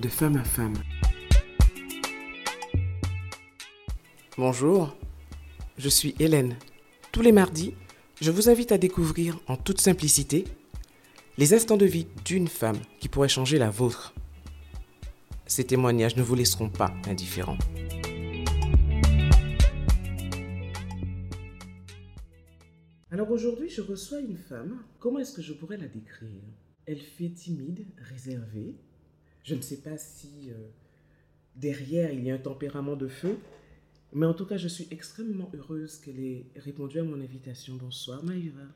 [0.00, 0.74] de femme à femme.
[4.36, 4.96] Bonjour,
[5.76, 6.56] je suis Hélène.
[7.10, 7.74] Tous les mardis,
[8.20, 10.44] je vous invite à découvrir en toute simplicité
[11.36, 14.14] les instants de vie d'une femme qui pourrait changer la vôtre.
[15.46, 17.58] Ces témoignages ne vous laisseront pas indifférents.
[23.10, 24.84] Alors aujourd'hui, je reçois une femme.
[25.00, 26.42] Comment est-ce que je pourrais la décrire?
[26.86, 28.76] Elle fait timide, réservée.
[29.48, 30.68] Je ne sais pas si euh,
[31.56, 33.38] derrière il y a un tempérament de feu,
[34.12, 37.74] mais en tout cas, je suis extrêmement heureuse qu'elle ait répondu à mon invitation.
[37.76, 38.66] Bonsoir Maïva.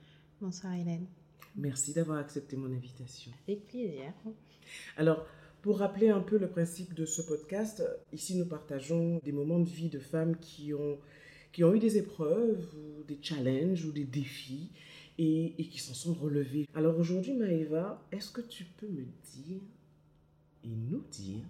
[0.40, 1.04] Bonsoir Hélène.
[1.56, 3.32] Merci d'avoir accepté mon invitation.
[3.46, 4.14] Avec plaisir.
[4.96, 5.26] Alors,
[5.60, 9.68] pour rappeler un peu le principe de ce podcast, ici nous partageons des moments de
[9.68, 10.98] vie de femmes qui ont,
[11.52, 14.70] qui ont eu des épreuves ou des challenges ou des défis
[15.18, 16.66] et, et qui s'en sont relevées.
[16.72, 19.60] Alors aujourd'hui, Maëva, est-ce que tu peux me dire
[20.64, 21.42] et nous dire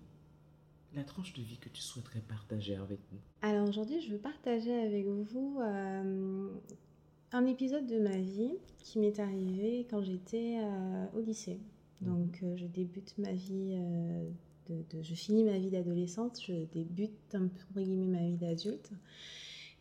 [0.95, 4.73] la tranche de vie que tu souhaiterais partager avec nous Alors aujourd'hui, je veux partager
[4.75, 6.49] avec vous euh,
[7.33, 11.59] un épisode de ma vie qui m'est arrivé quand j'étais euh, au lycée.
[12.03, 13.79] Donc euh, je débute ma vie,
[14.69, 18.37] de, de- je finis ma vie d'adolescente, je débute un peu, entre guillemets ma vie
[18.37, 18.91] d'adulte.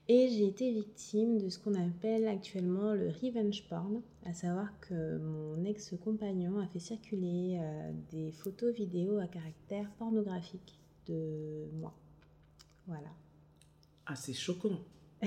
[0.07, 5.17] Et j'ai été victime de ce qu'on appelle actuellement le revenge porn, à savoir que
[5.17, 11.93] mon ex-compagnon a fait circuler euh, des photos vidéos à caractère pornographique de moi.
[12.87, 13.07] Voilà.
[14.05, 14.79] Ah, c'est choquant.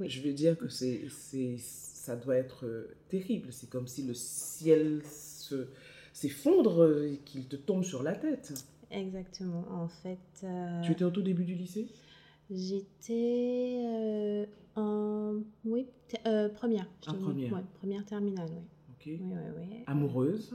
[0.00, 0.08] Oui.
[0.08, 3.52] Je veux dire que c'est, c'est, ça doit être euh, terrible.
[3.52, 5.68] C'est comme si le ciel se,
[6.12, 8.52] s'effondre et qu'il te tombe sur la tête.
[8.90, 9.64] Exactement.
[9.70, 11.86] En fait, euh, Tu étais au tout début du lycée?
[12.52, 15.86] J'étais euh, en oui
[16.26, 16.86] euh, première.
[17.06, 17.52] En première.
[17.52, 18.62] Ouais, première terminale, oui.
[18.90, 19.02] Ok.
[19.06, 19.76] Oui, oui, oui.
[19.86, 20.54] Amoureuse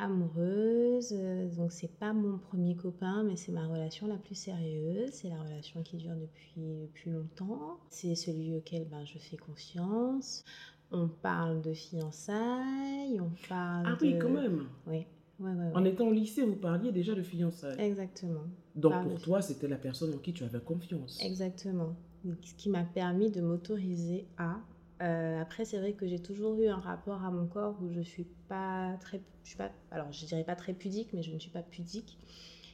[0.00, 1.12] amoureuse.
[1.12, 5.10] euh, Donc c'est pas mon premier copain, mais c'est ma relation la plus sérieuse.
[5.12, 7.78] C'est la relation qui dure depuis plus longtemps.
[7.90, 10.44] C'est celui auquel ben, je fais confiance.
[10.90, 14.06] On parle de fiançailles, on parle Ah de...
[14.06, 14.68] oui, quand même.
[14.86, 15.04] Oui,
[15.40, 15.72] ouais, ouais, ouais.
[15.74, 17.78] En étant au lycée, vous parliez déjà de fiançailles.
[17.78, 18.44] Exactement,
[18.78, 21.18] Donc pour toi, c'était la personne en qui tu avais confiance.
[21.22, 21.96] exactement.
[22.42, 24.56] Ce qui m'a permis de m'autoriser à...
[25.02, 28.00] Euh, après, c'est vrai que j'ai toujours eu un rapport à mon corps où je
[28.00, 31.38] suis pas très, je suis pas, alors je dirais pas très pudique, mais je ne
[31.38, 32.18] suis pas pudique.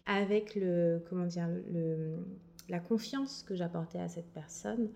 [0.07, 2.17] Avec le, comment dire, le,
[2.69, 4.89] la confiance que j'apportais à cette personne,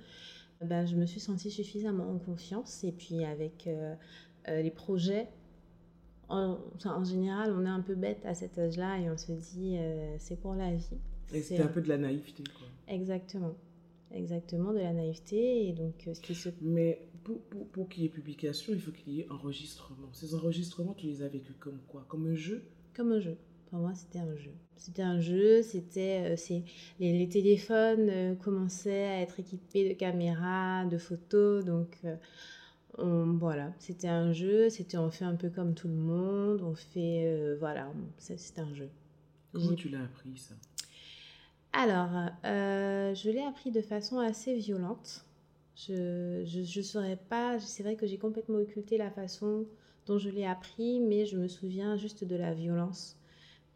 [0.63, 2.83] ben, je me suis sentie suffisamment en confiance.
[2.85, 3.95] Et puis avec euh,
[4.49, 5.29] euh, les projets,
[6.29, 9.33] en, enfin, en général, on est un peu bête à cet âge-là et on se
[9.33, 10.99] dit euh, c'est pour la vie.
[11.33, 12.67] Et c'était un peu de la naïveté, quoi.
[12.87, 13.55] Exactement.
[14.11, 15.69] Exactement, de la naïveté.
[15.69, 18.81] Et donc, euh, ce qui se Mais pour, pour, pour qu'il y ait publication, il
[18.81, 20.09] faut qu'il y ait enregistrement.
[20.13, 22.07] Ces enregistrements, tu les as vécus comme quoi?
[22.09, 22.63] Comme un jeu?
[22.95, 23.37] Comme un jeu.
[23.71, 24.53] Pour moi, c'était un jeu.
[24.77, 26.35] C'était un jeu, c'était...
[26.35, 26.61] euh,
[26.99, 31.99] les, les téléphones euh, commençaient à être équipés de caméras, de photos, donc...
[32.99, 36.75] on- voilà, c'était un jeu, c'était on fait un peu comme tout le monde, on
[36.75, 37.25] fait...
[37.27, 37.89] euh, voilà,
[38.19, 38.89] c'est un jeu.
[39.53, 40.55] Comment tu l'as appris, ça?
[41.73, 42.11] Alors,
[42.45, 45.25] euh, je l'ai appris de façon assez violente.
[45.77, 49.65] Je je, je saurais pas, c'est vrai que j'ai complètement occulté la façon
[50.07, 53.17] dont je l'ai appris, mais je me souviens juste de la violence.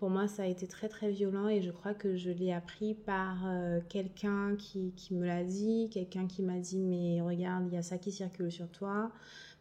[0.03, 2.95] Pour moi, ça a été très très violent et je crois que je l'ai appris
[2.95, 7.75] par euh, quelqu'un qui, qui me l'a dit, quelqu'un qui m'a dit mais regarde, il
[7.75, 9.13] y a ça qui circule sur toi.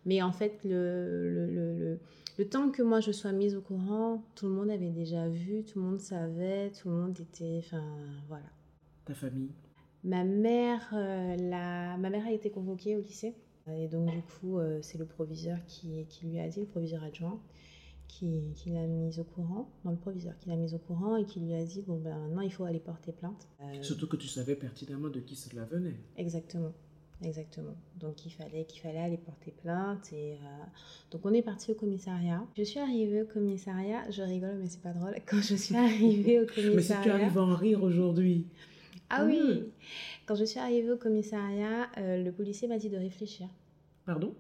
[0.08, 2.00] Mais en fait, le, le, le, le-
[2.40, 5.64] le temps que moi je sois mise au courant, tout le monde avait déjà vu,
[5.64, 7.58] tout le monde savait, tout le monde était...
[7.60, 7.84] Enfin,
[8.28, 8.48] voilà.
[9.06, 9.52] Ta famille?
[10.04, 11.98] Ma mère, euh, la...
[11.98, 13.36] Ma mère a été convoquée au lycée.
[13.70, 17.04] Et donc, du coup, euh, c'est le proviseur qui, qui lui a dit, le proviseur
[17.04, 17.40] adjoint,
[18.12, 21.26] qui, qui l'a mise au courant, non, le proviseur qui l'a mise au courant et
[21.26, 23.48] qui lui a dit, bon, ben maintenant, il faut aller porter plainte.
[23.62, 25.96] Euh, Surtout que tu savais pertinemment de qui cela venait.
[26.18, 26.74] Exactement,
[27.24, 27.74] exactement.
[28.00, 30.64] Donc il fallait qu'il fallait aller porter plainte et euh,
[31.12, 32.46] donc on est parti au commissariat.
[32.58, 35.16] Je suis arrivée au commissariat, je rigole mais c'est pas drôle.
[35.26, 38.46] Quand je suis arrivée au commissariat, Mais si tu arrives à en rire aujourd'hui,
[39.10, 39.66] ah oui,
[40.26, 43.48] quand je suis arrivée au commissariat, euh, le policier m'a dit de réfléchir.
[44.06, 44.34] pardon?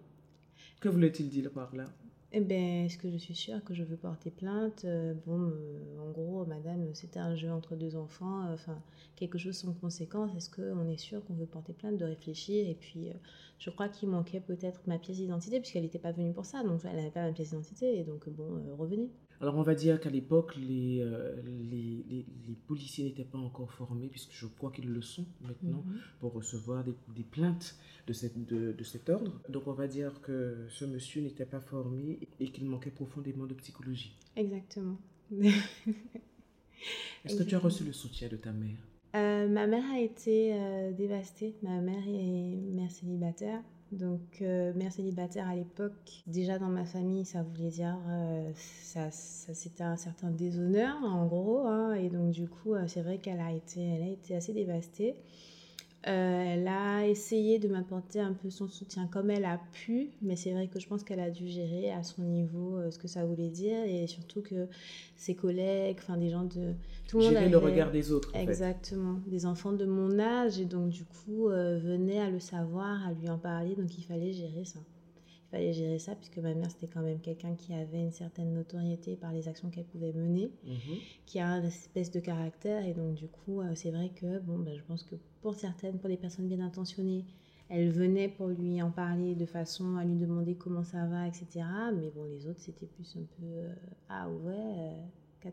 [0.79, 1.85] Que voulait-il dire par là?
[2.33, 5.99] Eh ben, est-ce que je suis sûre que je veux porter plainte Euh, Bon, euh,
[5.99, 8.81] en gros, madame, c'était un jeu entre deux enfants, euh, enfin,
[9.15, 10.31] quelque chose sans conséquence.
[10.35, 13.09] Est-ce qu'on est sûr qu'on veut porter plainte, de réfléchir Et puis,
[13.59, 16.81] je crois qu'il manquait peut-être ma pièce d'identité, puisqu'elle n'était pas venue pour ça, donc
[16.85, 19.09] elle n'avait pas ma pièce d'identité, et donc, bon, revenez.
[19.41, 23.71] Alors on va dire qu'à l'époque, les, euh, les, les, les policiers n'étaient pas encore
[23.73, 25.99] formés, puisque je crois qu'ils le sont maintenant, Mhm.
[26.19, 27.75] pour recevoir des, des plaintes
[28.07, 29.41] de, cette, de, de cet ordre.
[29.49, 33.55] Donc on va dire que ce monsieur n'était pas formé et qu'il manquait profondément de
[33.55, 34.15] psychologie.
[34.35, 34.97] Exactement.
[37.25, 38.77] Est-ce que tu as reçu le soutien de ta mère?
[39.15, 41.55] Euh, Ma mère a été euh, dévastée.
[41.61, 43.61] Ma mère est mère célibataire.
[43.91, 47.97] Donc, euh, mère célibataire à l'époque, déjà dans ma famille, ça voulait dire,
[48.55, 51.67] ça, ça c'était un certain déshonneur en gros.
[51.67, 51.93] Hein.
[51.95, 55.15] et donc, du coup, c'est vrai qu'elle a a été assez dévastée.
[56.07, 60.35] Euh, elle a essayé de m'apporter un peu son soutien comme elle a pu, mais
[60.35, 63.07] c'est vrai que je pense qu'elle a dû gérer à son niveau euh, ce que
[63.07, 64.67] ça voulait dire et surtout que
[65.15, 66.73] ses collègues, enfin des gens de
[67.07, 68.35] tout le monde gérer le regard des autres.
[68.35, 73.05] Exactement, des enfants de mon âge et donc du coup euh, venaient à le savoir,
[73.05, 74.79] à lui en parler, donc il fallait gérer ça
[75.51, 79.17] fallait gérer ça puisque ma mère c'était quand même quelqu'un qui avait une certaine notoriété
[79.17, 80.97] par les actions qu'elle pouvait mener, mhm.
[81.25, 84.57] qui a une espèce de caractère et donc du coup euh, c'est vrai que bon
[84.59, 87.25] ben, je pense que pour certaines, pour des personnes bien intentionnées,
[87.69, 91.65] elle venait pour lui en parler de façon à lui demander comment ça va, etc.
[91.95, 93.73] Mais bon les autres c'était plus un peu euh,
[94.09, 95.03] ah ouais, euh,
[95.41, 95.51] qu'a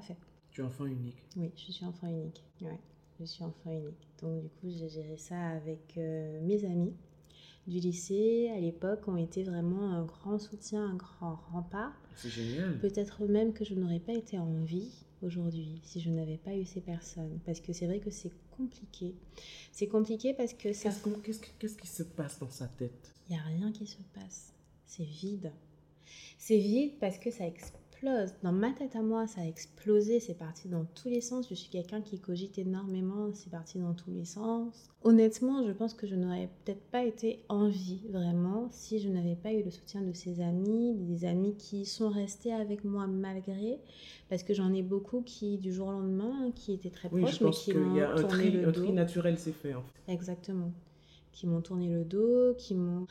[0.00, 0.16] fait.
[0.50, 1.22] Tu es enfant unique.
[1.36, 2.42] Oui, je suis enfant unique.
[2.62, 2.80] Ouais,
[3.20, 4.08] je suis enfant unique.
[4.22, 6.94] Donc du coup j'ai géré ça avec mes amis
[7.68, 11.92] du lycée à l'époque ont été vraiment un grand soutien, un grand rempart.
[12.16, 12.78] C'est génial.
[12.78, 16.64] Peut-être même que je n'aurais pas été en vie aujourd'hui si je n'avais pas eu
[16.64, 17.38] ces personnes.
[17.44, 19.14] Parce que c'est vrai que c'est compliqué.
[19.70, 20.90] C'est compliqué parce que ça...
[21.22, 23.12] Qu'est-ce qui se passe dans sa tête?
[23.28, 24.54] Il n'y a rien qui se passe.
[24.86, 25.52] C'est vide.
[26.38, 27.44] C'est vide parce que ça
[27.98, 31.48] explose dans ma tête à moi, ça a explosé, c'est parti dans tous les sens.
[31.48, 34.90] Je suis quelqu'un qui cogite énormément, c'est parti dans tous les sens.
[35.02, 39.36] Honnêtement, je pense que je n'aurais peut-être pas été en vie vraiment si je n'avais
[39.36, 43.80] pas eu le soutien de ses amis, des amis qui sont restés avec moi malgré,
[44.28, 47.38] parce que j'en ai beaucoup qui, du jour au lendemain, qui étaient très oui, proches,
[47.38, 48.68] je pense mais qui m'ont tourné le dos.
[48.68, 49.74] Un tri naturel s'est fait.
[49.74, 50.12] En fait.
[50.12, 50.72] Exactement.
[51.32, 53.06] Qui m'ont tourné le dos, qui m'ont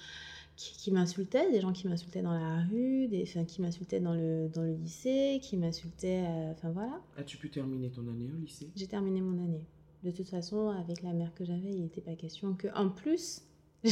[0.57, 4.50] qui, m'insultaient, des gens qui m'insultaient dans la rue, des, enfin, qui m'insultaient dans le,
[4.50, 7.00] dans le lycée, qui m'insultaient, euh, enfin voilà.
[7.15, 8.68] As-tu pu terminer ton année au lycée?
[8.75, 9.63] J'ai terminé mon année.
[10.04, 13.44] De toute façon, avec la mère que j'avais, il n'était pas question que, en plus,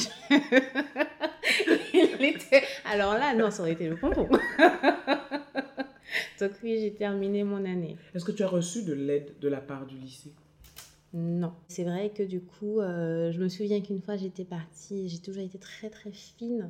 [2.86, 4.28] Alors là, non, ça aurait été le pompon.
[6.40, 7.98] Donc oui, j'ai terminé mon année.
[8.14, 10.34] Est-ce que tu as reçu de l'aide de la part du lycée?
[11.16, 11.54] Non.
[11.70, 15.44] C'est vrai que du coup, euh, je me souviens qu'une fois j'étais partie, j'ai toujours
[15.44, 16.70] été très très fine.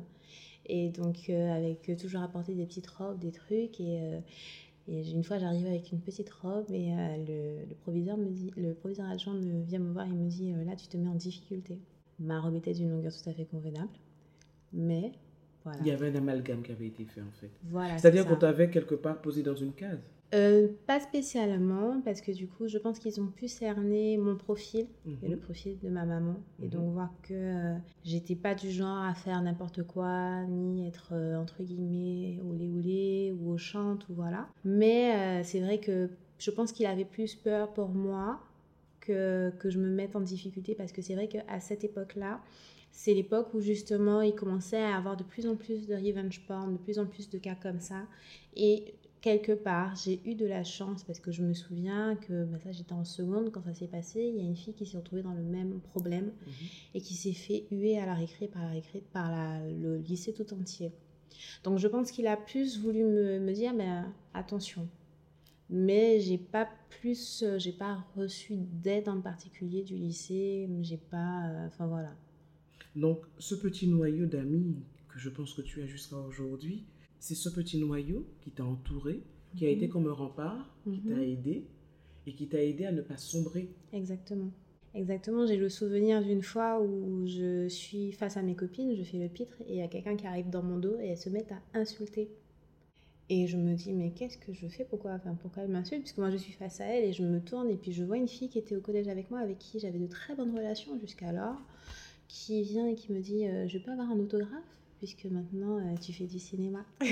[0.66, 3.80] Et donc, euh, avec toujours apporté des petites robes, des trucs.
[3.80, 4.20] Et, euh,
[4.88, 6.92] une fois, j'arrive avec une petite robe et
[7.26, 10.76] le, proviseur me dit, le proviseur adjoint me vient me voir et me dit Là,
[10.76, 11.80] tu te mets en difficulté.
[12.20, 13.90] Ma robe était d'une longueur tout à fait convenable.
[14.72, 15.10] Mais
[15.64, 15.80] voilà.
[15.80, 17.50] Il y avait un amalgame qui avait été fait en fait.
[17.64, 17.98] Voilà.
[17.98, 20.08] C'est-à-dire qu'on t'avait quelque part posé dans une case.
[20.34, 24.86] Euh, pas spécialement, parce que du coup, je pense qu'ils ont pu cerner mon profil
[25.22, 25.40] et le mhm.
[25.40, 26.36] profil de ma maman.
[26.60, 26.70] Et mhm.
[26.70, 31.36] donc, voir que euh, j'étais pas du genre à faire n'importe quoi, ni être euh,
[31.36, 34.48] entre guillemets olé olé ou au chante, ou voilà.
[34.64, 38.40] Mais c'est vrai que je pense qu'il avait plus peur pour moi
[39.00, 42.40] que, que je me mette en difficulté, parce que c'est vrai qu'à cette époque-là,
[42.90, 46.72] c'est l'époque où justement il commençait à avoir de plus en plus de revenge porn,
[46.72, 48.02] de plus en plus de cas comme ça.
[48.56, 48.94] Et
[49.26, 52.70] quelque part, j'ai eu de la chance parce que je me souviens que bah, ça
[52.70, 54.22] j'étais en seconde quand ça s'est passé.
[54.22, 56.52] Il y a une fille qui s'est retrouvée dans le même problème mhm.
[56.94, 59.32] et qui s'est fait huer à la récré par, la récré, par
[59.64, 60.92] le lycée tout entier.
[61.64, 63.90] Donc je pense qu'il a plus voulu me, me dire mais
[64.32, 64.88] attention.
[65.70, 70.70] Mais j'ai pas plus, j'ai pas reçu d'aide en particulier du lycée.
[70.82, 72.14] J'ai pas, euh, enfin voilà.
[72.94, 74.76] Donc ce petit noyau d'amis
[75.08, 76.84] que je pense que tu as jusqu'à aujourd'hui,
[77.18, 79.22] c'est ce petit noyau qui t'a entouré,
[79.56, 79.92] qui a été mhm.
[79.92, 81.22] comme un rempart, qui t'a mhm.
[81.22, 81.66] aidé
[82.26, 83.68] et qui t'a aidé à ne pas sombrer.
[83.92, 84.50] Exactement.
[84.94, 89.18] Exactement, j'ai le souvenir d'une fois où je suis face à mes copines, je fais
[89.18, 91.28] le pitre et il y a quelqu'un qui arrive dans mon dos et elle se
[91.28, 92.30] met à insulter.
[93.28, 94.84] Et je me dis, mais qu'est-ce que je fais?
[94.84, 97.40] Pourquoi, enfin, pourquoi elle m'insulte Puisque moi je suis face à elle et je me
[97.40, 99.80] tourne et puis je vois une fille qui était au collège avec moi, avec qui
[99.80, 101.60] j'avais de très bonnes relations jusqu'alors,
[102.28, 104.78] qui vient et qui me dit, euh, je peux avoir un autographe?
[105.06, 106.84] Puisque maintenant euh, tu fais du cinéma.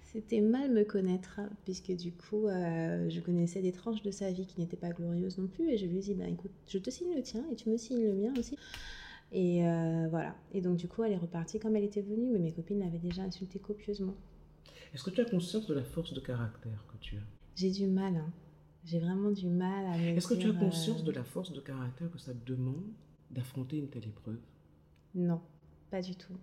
[0.00, 4.44] C'était mal me connaître, puisque du coup, euh, je connaissais des tranches de sa vie
[4.44, 6.90] qui n'étaient pas glorieuses non plus, et je lui ai dit, ben écoute, je te
[6.90, 8.56] signe le tien, et tu me signes le mien aussi.
[9.30, 10.34] Et euh, voilà.
[10.52, 12.98] Et donc, du coup, elle est repartie comme elle était venue, mais mes copines l'avaient
[12.98, 14.16] déjà insultée copieusement.
[14.94, 17.26] Est-ce que tu as conscience de la force de caractère que tu as?
[17.54, 18.32] J'ai du mal, hein.
[18.84, 22.10] J'ai vraiment du mal à Est-ce que tu as conscience de la force de caractère
[22.10, 22.82] que ça demande
[23.30, 24.38] d'affronter une telle épreuve?
[25.16, 25.40] Non,
[25.90, 26.34] pas du tout.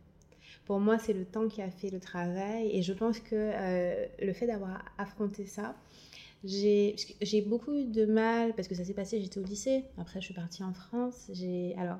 [0.65, 4.07] Pour moi, c'est le temps qui a fait le travail et je pense que euh,
[4.21, 5.75] le fait d'avoir affronté ça,
[6.43, 6.95] j'ai
[7.47, 10.63] beaucoup de mal parce que ça s'est passé, j'étais au lycée, après je suis partie
[10.63, 11.31] en France.
[11.77, 11.99] Alors,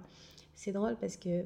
[0.56, 1.46] c'est drôle parce que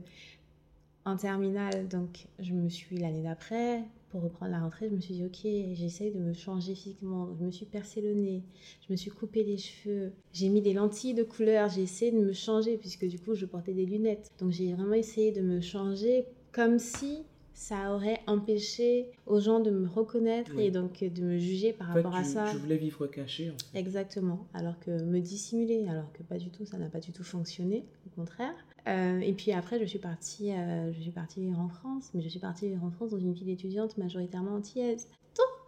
[1.08, 5.14] en terminale, donc je me suis l'année d'après, pour reprendre la rentrée, je me suis
[5.14, 5.40] dit, ok,
[5.74, 7.30] j'essaye de me changer physiquement.
[7.40, 8.44] Je me suis percé le nez,
[8.86, 12.18] je me suis coupé les cheveux, j'ai mis des lentilles de couleur, j'ai essayé de
[12.18, 14.32] me changer, puisque du coup, je portais des lunettes.
[14.40, 17.24] Donc j'ai vraiment essayé de me changer comme si
[17.58, 22.16] ça aurait empêché aux gens de me reconnaître et donc de me juger par rapport
[22.16, 22.46] à ça.
[22.54, 23.50] Je voulais vivre caché.
[23.50, 23.80] En fait.
[23.80, 24.46] Exactement.
[24.54, 27.84] Alors que me dissimuler, alors que pas du tout, ça n'a pas du tout fonctionné.
[28.06, 28.54] Au contraire.
[28.88, 32.22] Euh, et puis après, je suis partie, euh, je suis partie vivre en France, mais
[32.22, 35.10] je suis partie vivre en France dans une ville étudiante majoritairement antillaise.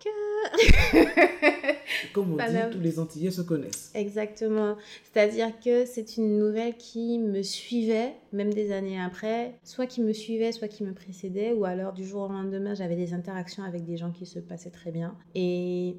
[0.07, 1.03] Euh,
[2.13, 3.91] comme on dit, tous les Antillais se connaissent.
[3.95, 4.75] Exactement.
[5.03, 10.13] C'est-à-dire que c'est une nouvelle qui me suivait, même des années après, soit qui me
[10.13, 13.85] suivait, soit qui me précédait, ou alors du jour au lendemain, j'avais des interactions avec
[13.85, 15.15] des gens qui se passaient très bien.
[15.35, 15.97] Et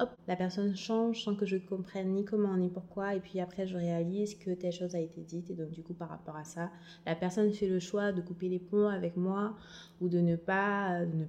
[0.00, 3.14] hop, la personne change sans que je comprenne ni comment ni pourquoi.
[3.14, 5.50] Et puis après, je réalise que telle chose a été dite.
[5.50, 6.70] Et donc, du coup, par rapport à ça,
[7.06, 9.54] la personne fait le choix de couper les ponts avec moi
[10.00, 11.24] ou de ne pas, de ne,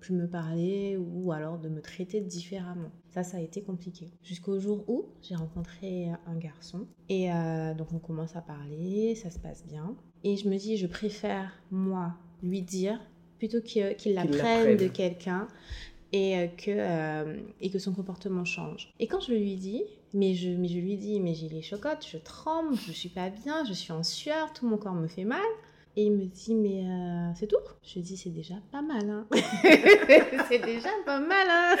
[0.00, 2.90] plus me parler ou alors de me traiter différemment.
[3.10, 4.10] Ça, ça a été compliqué.
[4.22, 6.86] Jusqu'au jour où j'ai rencontré un garçon.
[7.08, 9.96] Et euh, donc, on commence à parler, ça se passe bien.
[10.24, 13.00] Et je me dis, je préfère, moi, lui dire
[13.38, 15.48] plutôt qu'il l'apprenne de quelqu'un
[16.12, 18.92] et euh, que, euh, et que son comportement change.
[18.98, 19.84] Et quand je lui dis,
[20.14, 23.30] mais je, mais je lui dis, mais j'ai les chocottes, je tremble, je suis pas
[23.30, 25.40] bien, je suis en sueur, tout mon corps me fait mal.
[25.96, 27.56] Et il me dit, mais euh, c'est tout?
[27.82, 29.10] Je dis, c'est déjà pas mal.
[29.10, 29.26] Hein.
[30.48, 31.46] c'est déjà pas mal.
[31.48, 31.76] Hein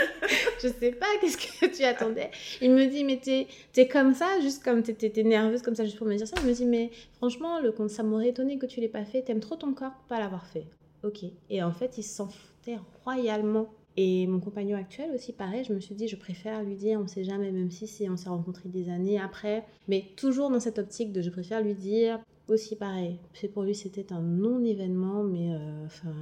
[0.62, 2.30] je sais pas, qu'est-ce que tu attendais?
[2.60, 3.46] Il me dit, mais t'es
[3.76, 6.36] es comme ça, juste comme t'étais nerveuse comme ça, juste pour me dire ça.
[6.42, 9.22] Je me dis, mais franchement, le compte, ça m'aurait étonné que tu l'aies pas fait.
[9.22, 10.66] T'aimes trop ton corps pour pas l'avoir fait.
[11.04, 11.24] Ok.
[11.48, 13.68] Et en fait, il s'en foutait royalement
[14.00, 17.02] et mon compagnon actuel aussi, pareil, je me suis dit, je préfère lui dire, on
[17.02, 20.78] ne sait jamais, même si on s'est rencontrés des années après, mais toujours dans cette
[20.78, 23.18] optique de je préfère lui dire, aussi pareil.
[23.34, 26.14] C'est pour lui, c'était un non-événement, mais euh, enfin,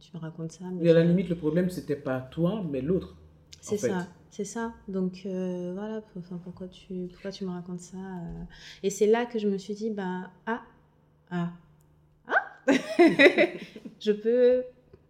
[0.00, 0.64] tu me racontes ça.
[0.72, 3.16] Mais à la limite, le problème, c'était pas toi, mais l'autre.
[3.60, 4.74] C'est ça, c'est ça.
[4.88, 8.44] Donc euh, voilà, enfin, pourquoi, tu, pourquoi tu me racontes ça euh?
[8.82, 10.62] Et c'est là que je me suis dit, ben, ah,
[11.30, 11.52] ah,
[12.26, 12.62] ah
[14.00, 14.64] Je peux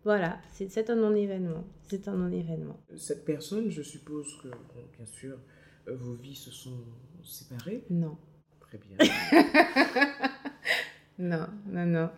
[0.05, 1.65] voilà, c'est un non-événement.
[1.89, 2.79] C'est un non-événement.
[2.97, 5.39] Cette personne, je suppose que, bien sûr,
[5.87, 6.77] vos vies se sont
[7.23, 8.19] séparées Non.
[8.61, 8.99] Très bien.
[11.19, 12.11] non, non, non.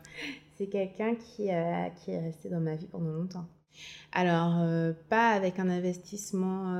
[0.56, 3.46] C'est quelqu'un qui, euh, qui est resté dans ma vie pendant longtemps.
[4.12, 6.74] Alors, euh, pas avec un investissement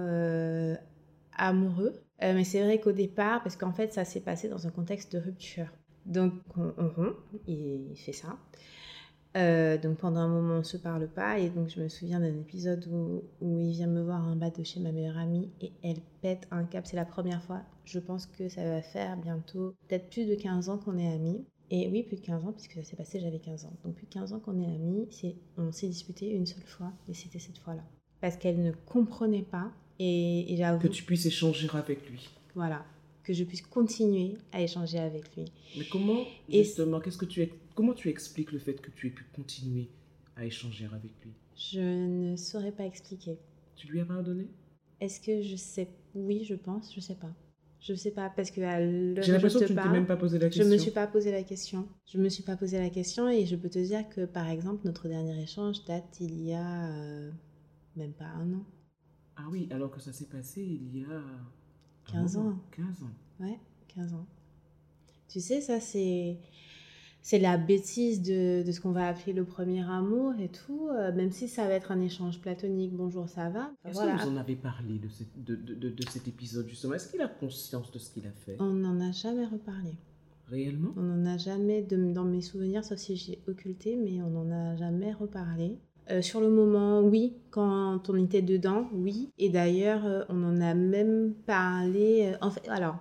[1.32, 5.12] amoureux, mais c'est vrai qu'au départ, parce qu'en fait, ça s'est passé dans un contexte
[5.12, 5.66] de rupture.
[6.06, 8.38] Donc, on, on rompt, il fait ça.
[9.36, 12.34] Euh, donc pendant un moment on se parle pas et donc je me souviens d'un
[12.38, 15.72] épisode où, où, il vient me voir en bas de chez ma meilleure amie et
[15.82, 16.86] elle pète un cap.
[16.86, 17.60] C'est la première fois.
[17.84, 21.44] Je pense que ça va faire bientôt peut-être plus de 15 ans qu'on est amis.
[21.70, 23.72] Et oui, plus de 15 ans, puisque ça s'est passé, j'avais 15 ans.
[23.84, 25.08] Donc plus de 15 ans qu'on est amis,
[25.56, 27.82] on s'est disputé une seule fois, et c'était cette fois-là.
[28.20, 30.80] Parce qu'elle ne comprenait pas, et, et j'avoue...
[30.80, 32.28] Que tu puisses échanger avec lui.
[32.54, 32.84] Voilà,
[33.24, 35.44] que je puisse continuer à échanger avec lui.
[35.76, 39.24] Mais comment, justement, qu'est-ce que tu, comment tu expliques le fait que tu aies pu
[39.34, 39.88] continuer
[40.36, 41.32] à échanger avec lui?
[41.56, 43.38] Je ne saurais pas expliquer.
[43.74, 44.46] Tu lui as pardonné?
[45.00, 45.88] Est-ce que je sais?
[46.14, 47.32] Oui, je pense, je sais pas.
[47.86, 48.60] Je sais pas parce que
[49.22, 50.64] J'ai l'impression que tu ne t'es même pas posé la question.
[50.64, 51.88] Je me suis pas posé la question.
[52.06, 54.80] Je me suis pas posé la question et je peux te dire que par exemple
[54.84, 57.30] notre dernier échange date il y a euh,
[57.94, 58.64] même pas un an.
[59.36, 61.22] Ah oui, alors que ça s'est passé il y a
[62.10, 62.58] 15 ans.
[62.72, 63.10] 15 ans.
[63.40, 63.60] Ouais,
[63.94, 64.26] 15 ans.
[65.28, 66.38] Tu sais, ça, c'est.
[67.28, 71.12] C'est la bêtise de, de ce qu'on va appeler le premier amour et tout, euh,
[71.12, 73.72] même si ça va être un échange platonique, bonjour, ça va.
[73.84, 76.94] Est-ce que vous en avez parlé de, de, de, de cet épisode justement?
[76.94, 78.56] Est-ce qu'il a conscience de ce qu'il a fait?
[78.60, 79.98] On n'en a jamais reparlé.
[80.46, 80.90] Réellement?
[80.96, 84.76] On n'en a jamais, dans mes souvenirs, sauf si j'ai occulté, mais on n'en a
[84.76, 85.80] jamais reparlé.
[86.12, 87.34] Euh, sur le moment, oui.
[87.50, 89.32] Quand on était dedans, oui.
[89.36, 92.34] Et d'ailleurs, euh, on en a même parlé.
[92.40, 92.98] En fait, alors,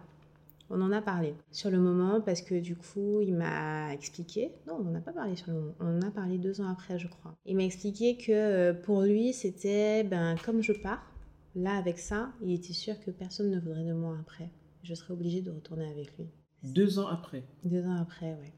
[0.70, 4.52] on en a parlé sur le moment parce que du coup, il m'a expliqué.
[4.68, 5.74] Non, on n'en a pas parlé sur le moment.
[5.80, 7.36] On en a parlé deux ans après, je crois.
[7.46, 11.12] Il m'a expliqué que pour lui, c'était ben comme je pars.
[11.56, 14.50] Là, avec ça, il était sûr que personne ne voudrait de moi après.
[14.84, 16.28] Je serais obligée de retourner avec lui.
[16.64, 17.44] Deux ans après.
[17.64, 18.52] Deux ans après, oui.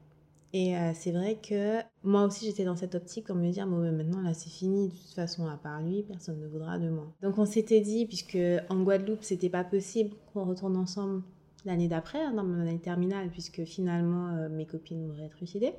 [0.54, 3.78] Et euh, c'est vrai que moi aussi j'étais dans cette optique pour me dire bon
[3.92, 7.12] maintenant là c'est fini de toute façon à part lui personne ne voudra de moi.
[7.22, 8.38] Donc on s'était dit puisque
[8.70, 11.22] en Guadeloupe c'était pas possible qu'on retourne ensemble
[11.64, 15.72] l'année d'après hein, dans mon année terminale puisque finalement euh, mes copines m'auraient trucidé.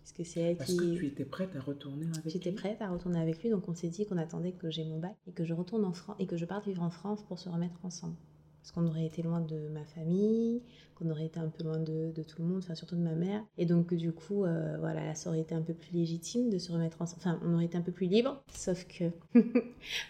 [0.00, 2.30] Parce que c'est elle Parce que tu étais prête à retourner avec lui?
[2.30, 4.98] J'étais prête à retourner avec lui donc on s'est dit qu'on attendait que j'ai mon
[4.98, 7.38] bac et que je retourne en France et que je parte vivre en France pour
[7.38, 8.14] se remettre ensemble.
[8.62, 10.62] Parce qu'on aurait été loin de ma famille,
[10.94, 13.14] qu'on aurait été un peu loin de, de, tout le monde, enfin surtout de ma
[13.14, 13.42] mère.
[13.56, 16.72] Et donc du coup, euh, voilà, ça aurait été un peu plus légitime de se
[16.72, 17.20] remettre ensemble.
[17.20, 19.10] Enfin, on aurait été un peu plus libre, sauf que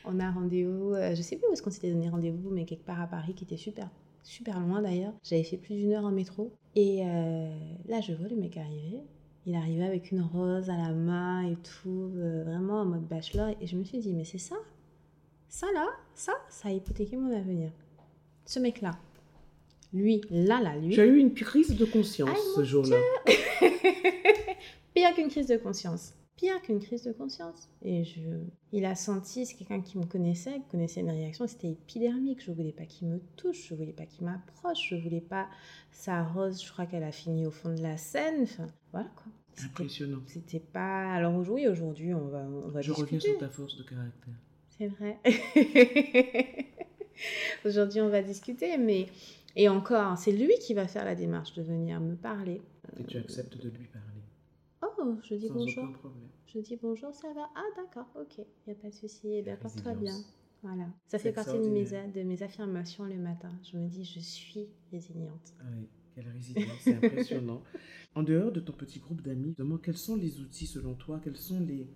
[0.04, 2.84] on a rendez-vous, euh, je sais plus où est-ce qu'on s'était donné rendez-vous, mais quelque
[2.84, 3.90] part à Paris qui était super
[4.22, 5.12] super loin d'ailleurs.
[5.22, 6.52] J'avais fait plus d'une heure en métro.
[6.74, 7.50] Et euh,
[7.86, 9.00] là, je vois le mec arriver.
[9.46, 12.10] Il arrivait avec une rose à la main et tout,
[12.44, 13.54] vraiment en mode bachelor.
[13.60, 14.56] Et je me suis dit, mais c'est ça
[15.48, 17.70] Ça là, ça, ça a hypothéqué mon avenir.
[18.44, 18.92] Ce mec-là,
[19.92, 20.94] lui, là, là, lui.
[20.94, 22.98] Tu as eu une crise de conscience ce jour-là.
[24.94, 26.12] Pire qu'une crise de conscience.
[26.38, 27.68] Pire qu'une crise de conscience.
[27.82, 28.20] Et je...
[28.70, 32.44] il a senti, c'est quelqu'un qui me connaissait, qui connaissait mes réactions, c'était épidermique.
[32.44, 35.48] Je voulais pas qu'il me touche, je voulais pas qu'il m'approche, je voulais pas
[35.90, 38.44] sa rose, je crois qu'elle a fini au fond de la scène.
[38.44, 39.32] Enfin, voilà quoi.
[39.64, 40.22] Impressionnant.
[40.26, 41.12] C'était pas.
[41.12, 44.34] Alors aujourd'hui, aujourd'hui, on va, on va Je reviens sur ta force de caractère.
[44.78, 45.18] C'est vrai.
[47.64, 49.08] aujourd'hui, on va discuter, mais
[49.56, 52.62] et encore, c'est lui qui va faire la démarche de venir me parler.
[52.96, 54.07] Et tu acceptes de lui parler
[55.00, 55.88] Oh, je dis Sans bonjour.
[56.46, 57.48] Je dis bonjour, ça va?
[57.54, 59.28] Ah, d'accord, ok, il n'y a pas de souci.
[59.32, 60.16] Eh bien, porte-toi bien.
[60.62, 60.88] Voilà.
[61.06, 63.50] Ça fait partie de mes, de mes affirmations le matin.
[63.62, 65.54] Je me dis, je suis résiliente.
[65.60, 67.62] Ah oui, quelle résilience, c'est impressionnant.
[68.14, 71.36] En dehors de ton petit groupe d'amis, demande quels sont les outils selon toi, quels
[71.36, 71.88] sont les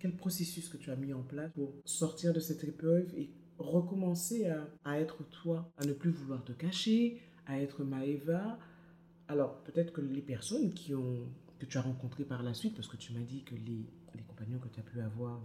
[0.00, 4.46] quel processus que tu as mis en place pour sortir de cette épreuve et recommencer
[4.46, 8.58] à, à être toi, à ne plus vouloir te cacher, à être Maëva.
[9.28, 11.26] Alors peut-être que les personnes qui ont
[11.58, 14.22] que tu as rencontrées par la suite, parce que tu m'as dit que les, les
[14.22, 15.40] compagnons que tu as pu avoir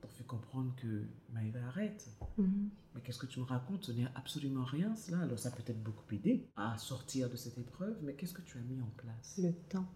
[0.00, 2.08] t'ont fait comprendre que Maëva arrête.
[2.38, 3.84] Mais qu'est-ce que tu me racontes?
[3.84, 5.18] Ce n'est absolument rien, cela.
[5.20, 8.58] Alors, ça peut être beaucoup aidé à sortir de cette épreuve, mais qu'est-ce que tu
[8.58, 9.40] as mis en place?
[9.42, 9.86] Le temps.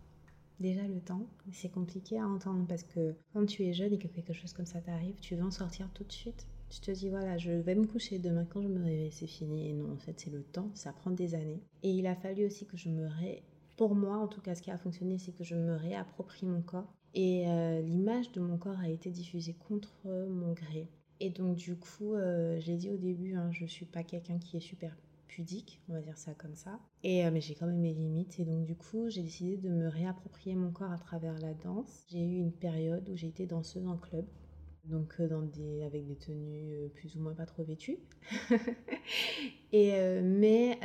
[0.61, 4.09] Déjà le temps, c'est compliqué à entendre parce que quand tu es jeune et que
[4.09, 6.47] quelque chose comme ça t'arrive, tu veux en sortir tout de suite.
[6.69, 9.69] Tu te dis voilà, je vais me coucher demain quand je me réveille, c'est fini.
[9.69, 11.63] Et non, en fait, c'est le temps, ça prend des années.
[11.83, 13.43] Et il a fallu aussi que je me ré...
[13.77, 16.63] Pour moi, en tout cas, ce qui a fonctionné, c'est que je me réapproprie mon
[16.63, 16.93] corps.
[17.15, 19.93] Et euh, l'image de mon corps a été diffusée contre
[20.29, 20.89] mon gré.
[21.21, 24.57] Et donc, du coup, euh, j'ai dit au début, hein, je suis pas quelqu'un qui
[24.57, 24.97] est super
[25.29, 26.81] pudique, on va dire ça comme ça.
[27.03, 28.39] Et, euh, mais j'ai quand même mes limites.
[28.41, 32.05] Et donc, du coup, j'ai décidé de me réapproprier mon corps à travers la danse.
[32.11, 34.27] J'ai eu une période où j'ai été danseuse en club.
[34.85, 37.99] Donc, euh, dans des, avec des tenues euh, plus ou moins pas trop vêtues.
[39.73, 40.79] et, euh, mais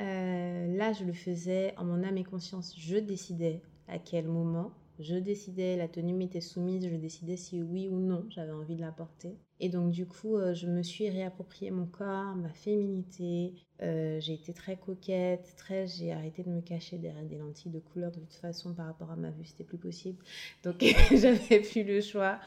[0.77, 2.75] là, je le faisais en mon âme et conscience.
[2.77, 4.71] Je décidais à quel moment.
[4.99, 8.81] Je décidais, la tenue m'était soumise, je décidais si oui ou non j'avais envie de
[8.81, 9.37] la porter.
[9.59, 13.53] Et donc du coup, je me suis réapproprié mon corps, ma féminité.
[13.79, 15.85] J'ai été très coquette, très.
[15.85, 19.11] J'ai arrêté de me cacher derrière des lentilles de couleur de toute façon par rapport
[19.11, 20.17] à ma vue, c'était plus possible.
[20.63, 22.39] Donc j'avais plus le choix.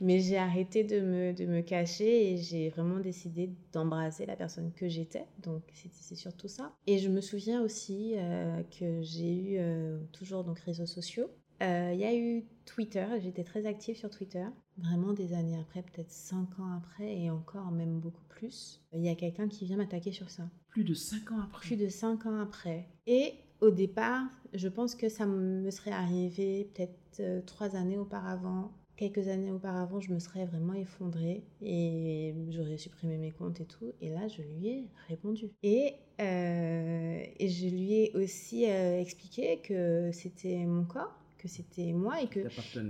[0.00, 4.72] Mais j'ai arrêté de me, de me cacher et j'ai vraiment décidé d'embrasser la personne
[4.72, 5.24] que j'étais.
[5.42, 6.72] Donc c'est c'est surtout ça.
[6.86, 11.28] Et je me souviens aussi euh, que j'ai eu euh, toujours donc réseaux sociaux.
[11.62, 14.44] Euh, Il y a eu Twitter, j'étais très active sur Twitter,
[14.76, 18.80] vraiment des années après, peut-être 5 ans après et encore même beaucoup plus.
[18.92, 21.76] Il y a quelqu'un qui vient m'attaquer sur ça Plus de 5 ans après plus
[21.76, 22.88] de 5 ans après.
[23.06, 28.72] Et au départ, je pense que ça me serait arrivé peut-être 3 années auparavant.
[28.98, 33.92] Quelques années auparavant, je me serais vraiment effondrée et j'aurais supprimé mes comptes et tout.
[34.02, 35.52] Et là, je lui ai répondu.
[35.62, 41.92] Et, euh, et je lui ai aussi euh, expliqué que c'était mon corps, que c'était
[41.92, 42.40] moi et que-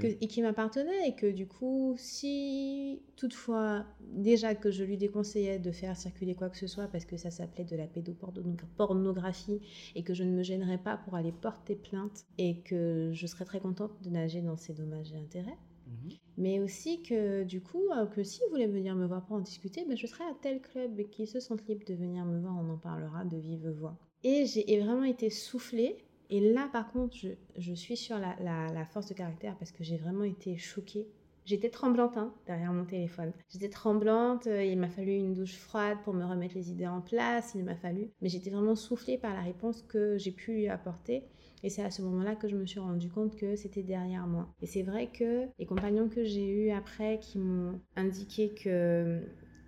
[0.01, 5.71] et qui m'appartenait et que du coup, si toutefois, déjà que je lui déconseillais de
[5.73, 9.61] faire circuler quoi que ce soit parce que ça s'appelait de la pédopornographie
[9.95, 13.45] et que je ne me gênerais pas pour aller porter plainte et que je serais
[13.45, 15.59] très contente de nager dans ces dommages et intérêts.
[15.89, 16.11] Mhm.
[16.37, 19.85] Mais aussi que du coup, euh, que s'ils voulaient venir me voir pour en discuter,
[19.87, 22.55] ben, je serai à tel club et qu'ils se sentent libres de venir me voir,
[22.57, 23.97] on en parlera de vive voix.
[24.25, 25.97] Et j'ai ai vraiment été soufflée.
[26.31, 29.73] Et là, par contre, je, je suis sur la, la- la force de caractère parce
[29.73, 31.09] que j'ai vraiment été choquée.
[31.47, 33.33] J'étais tremblante hein, derrière mon téléphone.
[33.49, 37.01] J'étais tremblante, euh, il m'a fallu une douche froide pour me remettre les idées en
[37.01, 38.11] place, il m'a fallu.
[38.21, 41.25] Mais j'étais vraiment soufflée par la réponse que j'ai pu lui apporter.
[41.63, 44.49] Et c'est à ce moment-là que je me suis rendu compte que c'était derrière moi.
[44.63, 49.21] Et c'est vrai que les compagnons que j'ai eus après qui m'ont indiqué que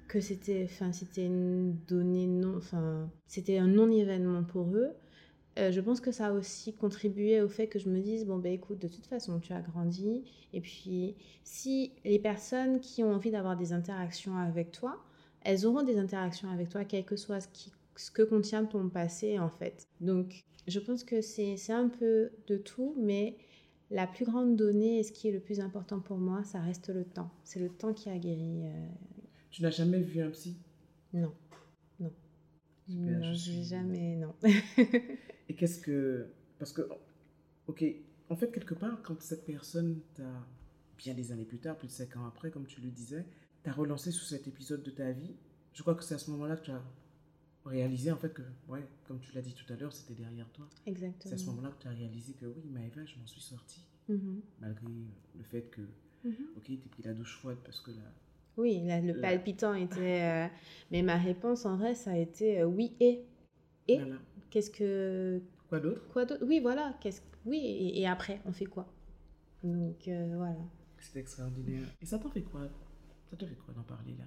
[0.09, 4.91] que c'était enfin c'était une donnée non enfin c'était un non événement pour eux
[5.61, 8.39] euh, je pense que ça a aussi contribué au fait que je me dise bon
[8.39, 13.13] ben écoute de toute façon tu as grandi et puis si les personnes qui ont
[13.13, 14.99] envie d'avoir des interactions avec toi
[15.43, 17.49] elles auront des interactions avec toi quel que soit ce,
[17.95, 22.57] ce que contient ton passé en fait donc je pense que c'est un peu de
[22.57, 23.37] tout mais
[23.91, 26.91] la plus grande donnée et ce qui est le plus important pour moi ça reste
[26.91, 28.87] le temps c'est le temps qui a guéri euh,
[29.51, 30.57] Tu n'as jamais vu un psy?
[31.13, 31.33] Non
[31.99, 32.13] non
[32.87, 34.35] Super, non, je suis- jamais, non.
[35.49, 36.27] Et qu'est-ce que.
[36.59, 36.89] Parce que,
[37.69, 37.85] ok,
[38.29, 40.47] en fait, quelque part, quand cette personne t'a,
[40.99, 43.25] bien des années plus tard, plus de 5 ans après, comme tu le disais,
[43.63, 45.35] t'a relancé sur cet épisode de ta vie,
[45.73, 46.83] je crois que c'est à ce moment-là que tu as
[47.71, 50.69] réalisé, en fait, que, ouais, comme tu l'as dit tout à l'heure, c'était derrière toi.
[51.21, 53.87] C'est à ce moment-là que tu as réalisé que, oui, Maëva, je m'en suis sortie,
[54.09, 54.41] Mhm.
[54.61, 54.87] malgré
[55.37, 55.81] le fait que,
[56.25, 56.35] Mhm.
[56.57, 58.03] ok, t'es pris la douche froide parce que là.
[58.57, 60.23] Oui, là, le La- palpitant était.
[60.23, 60.49] euh,
[60.91, 63.25] Mais ma réponse, en vrai, ça a été euh, oui et.
[63.89, 64.17] Et Voilà.
[64.51, 65.41] Qu'est-ce que.
[65.69, 66.03] Quoi d'autre?
[66.09, 66.45] Quoi d'autre?
[66.45, 66.99] Oui, voilà.
[67.01, 67.23] Qu'est-ce...
[67.47, 68.93] Oui, et, et après, on fait quoi?
[69.63, 70.57] Donc, euh, voilà.
[70.99, 71.87] C'était extraordinaire.
[72.03, 72.69] Et ça t'en fait quoi?
[73.31, 74.25] Ça te fait quoi d'en parler là?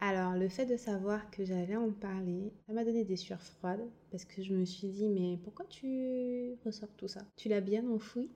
[0.00, 3.86] Alors, le fait de savoir que j'allais en parler, ça m'a donné des sueurs froides
[4.10, 7.20] parce que je me suis dit, mais pourquoi tu ressors tout ça?
[7.36, 8.30] Tu l'as bien enfoui?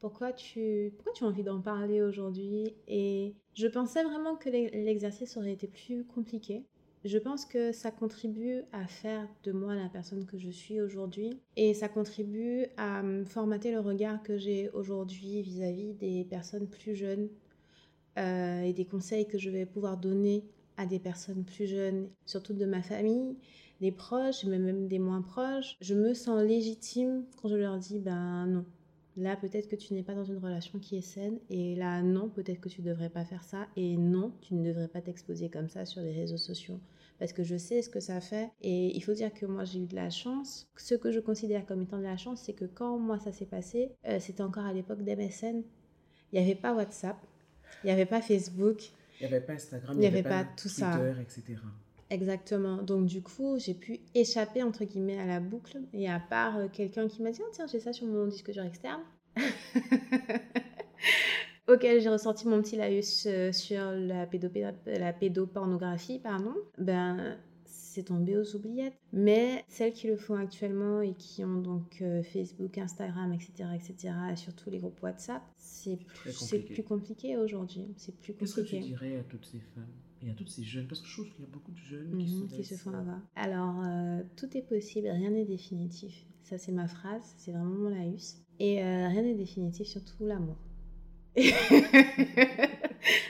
[0.00, 2.74] Pourquoi tu, pourquoi tu as envie d'en parler aujourd'hui?
[2.88, 6.64] Et je pensais vraiment que l'e- l'exercice aurait été plus compliqué.
[7.04, 11.40] Je pense que ça contribue à faire de moi la personne que je suis aujourd'hui
[11.56, 17.28] et ça contribue à formater le regard que j'ai aujourd'hui vis-à-vis des personnes plus jeunes
[18.18, 20.44] euh, et des conseils que je vais pouvoir donner
[20.76, 23.36] à des personnes plus jeunes, surtout de ma famille,
[23.80, 25.76] des proches, mais même des moins proches.
[25.80, 28.64] Je me sens légitime quand je leur dis, ben non,
[29.16, 32.28] là peut-être que tu n'es pas dans une relation qui est saine, et là non,
[32.28, 35.48] peut-être que tu ne devrais pas faire ça, et non, tu ne devrais pas t'exposer
[35.48, 36.80] comme ça sur les réseaux sociaux.
[37.18, 39.80] Parce que je sais ce que ça fait, et il faut dire que moi j'ai
[39.80, 40.66] eu de la chance.
[40.76, 43.46] Ce que je considère comme étant de la chance, c'est que quand moi ça s'est
[43.46, 45.62] passé, euh, c'était encore à l'époque d'MSN,
[46.32, 47.16] il n'y avait pas WhatsApp,
[47.82, 50.68] il n'y avait pas Facebook, Il n'y avait pas Instagram, Il y avait pas tout
[50.68, 51.00] Twitter, ça.
[51.20, 51.56] etc.
[52.10, 52.82] Exactement.
[52.82, 55.78] Donc du coup, j'ai pu échapper entre guillemets à la boucle.
[55.92, 58.50] Et à part euh, quelqu'un qui m'a dit, oh, tiens, j'ai ça sur mon disque
[58.52, 59.00] dur externe.
[61.66, 67.36] auquel j'ai ressorti mon petit laïus euh, sur la, pédopé- la pédopornographie, pardon, ben
[67.74, 68.96] c'est tombé aux oubliettes.
[69.12, 74.14] Mais celles qui le font actuellement et qui ont donc euh, Facebook, Instagram, etc., etc.,
[74.32, 77.86] et surtout les groupes WhatsApp, c'est plus, plus compliqué aujourd'hui.
[77.96, 79.86] C'est plus Qu'est-ce que tu dirais à toutes ces femmes
[80.22, 80.86] et à toutes ces jeunes?
[80.88, 82.74] Parce que je trouve qu'il y a beaucoup de jeunes Mhm, qui, se, qui se
[82.76, 83.20] font euh, avoir.
[83.36, 86.26] Alors, euh, tout est possible, rien n'est définitif.
[86.42, 88.36] Ça, c'est ma phrase, c'est vraiment mon laïus.
[88.60, 90.56] Et euh, rien n'est définitif, surtout l'amour.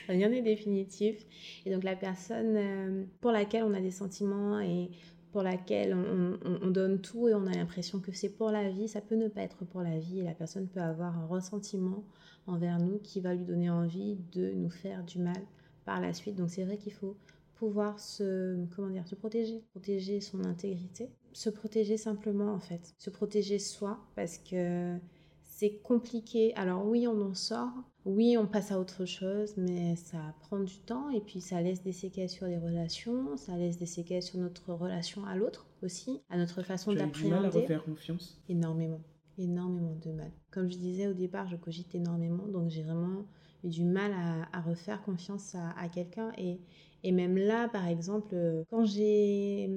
[0.09, 1.25] rien n'est définitif.
[1.65, 4.91] Et donc, la personne euh, pour laquelle on a des sentiments et
[5.33, 8.71] pour laquelle on, on- on donne tout et on a l'impression que c'est pour la
[8.71, 11.27] vie, ça peut ne pas être pour la vie et la personne peut avoir un
[11.27, 12.05] ressentiment
[12.47, 15.37] envers nous qui va lui donner envie de nous faire du mal
[15.85, 16.37] par la suite.
[16.37, 17.17] Donc c'est vrai qu'il faut
[17.57, 23.11] pouvoir se, comment dire, se protéger, protéger son intégrité, se protéger simplement en fait, se
[23.11, 24.97] protéger soi parce que
[25.43, 26.55] c'est compliqué.
[26.57, 27.73] Alors oui, on en sort,
[28.05, 31.83] oui, on passe à autre chose, mais ça prend du temps et puis ça laisse
[31.83, 36.21] des séquelles sur les relations, ça laisse des séquelles sur notre relation à l'autre aussi,
[36.29, 38.43] à notre façon Tu as eu du mal à d'appréhender refaire confiance?
[38.49, 39.01] Énormément,
[39.39, 40.31] énormément de mal.
[40.51, 43.25] Comme je disais au départ, je cogite énormément, donc j'ai vraiment
[43.65, 46.33] eu du mal à, à refaire confiance à, à quelqu'un.
[46.37, 46.61] Et,
[47.03, 49.71] et même là, par exemple, euh, quand j'ai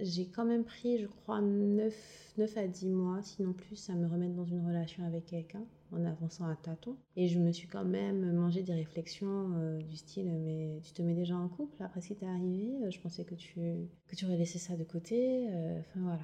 [0.00, 4.06] j'ai quand même pris, je crois, 9, 9 à 10 mois, sinon plus, à me
[4.06, 6.96] remettre dans une relation avec quelqu'un en avançant à tâtons.
[7.16, 11.02] Et je me suis quand même mangé des réflexions euh, du style Mais tu te
[11.02, 12.90] mets déjà en couple après ce qui t'est arrivé?
[12.90, 13.60] Je pensais que tu,
[14.06, 15.48] que tu aurais laissé ça de côté.
[15.50, 16.22] Euh, Enfin voilà.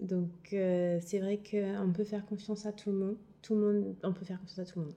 [0.00, 3.16] Donc euh, c'est vrai qu'on peut faire confiance à tout le monde.
[3.42, 4.94] Tout le monde, on peut faire confiance à tout le monde.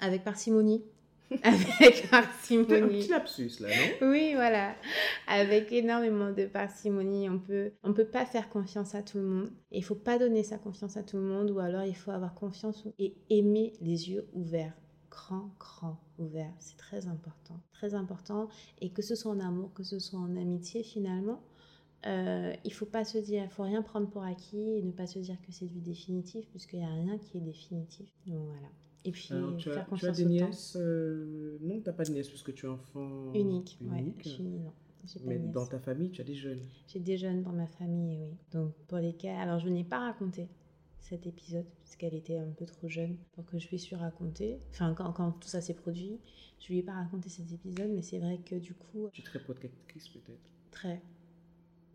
[0.00, 0.82] Avec parcimonie.
[1.42, 2.98] Avec C'est un parcimonie.
[3.00, 4.08] petit lapsus là, non?
[4.10, 4.74] Oui, voilà.
[5.26, 9.50] Avec énormément de parcimonie, on peut, on peut pas faire confiance à tout le monde.
[9.70, 12.10] Et il faut pas donner sa confiance à tout le monde, ou alors il faut
[12.10, 14.74] avoir confiance et aimer les yeux ouverts,
[15.10, 16.54] grand, grand ouverts.
[16.58, 18.48] C'est très important, très important.
[18.80, 21.42] Et que ce soit en amour, que ce soit en amitié, finalement,
[22.06, 25.06] euh, il faut pas se dire, il faut rien prendre pour acquis et ne pas
[25.06, 28.08] se dire que c'est du définitif, puisqu'il y a rien qui est définitif.
[28.26, 28.68] Donc voilà.
[29.08, 32.28] Et puis Alors, tu, as, tu des nièces euh, Non, tu n'as pas de nièces
[32.28, 34.00] puisque tu es enfant Unique, ouais.
[34.00, 34.22] unique.
[34.22, 34.70] Je suis, non,
[35.06, 36.60] j'ai pas Mais dans ta famille, tu as des jeunes.
[36.88, 38.36] J'ai des jeunes dans ma famille, oui.
[38.52, 40.46] Donc pour lesquels, alors je n'ai pas raconté
[41.00, 44.58] cet épisode puisqu'elle était un peu trop jeune pour que je puisse lui raconter.
[44.72, 46.18] Enfin quand, quand tout ça s'est produit,
[46.60, 49.24] je lui ai pas raconté cet épisode, mais c'est vrai que du coup Tu es
[49.24, 50.50] très protectrice peut-être.
[50.70, 51.00] très,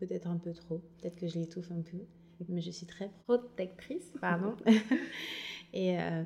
[0.00, 1.98] peut-être un peu trop, peut-être que je l'étouffe un peu,
[2.48, 4.56] mais je suis très protectrice, pardon.
[5.72, 6.22] Et euh,